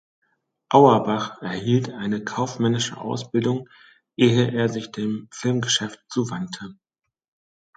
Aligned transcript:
Auerbach 0.69 1.43
erhielt 1.43 1.91
eine 1.91 2.23
kaufmännische 2.23 2.97
Ausbildung 2.97 3.69
ehe 4.17 4.51
er 4.51 4.67
sich 4.67 4.91
dem 4.91 5.27
Filmgeschäft 5.31 6.03
zuwandte. 6.09 6.73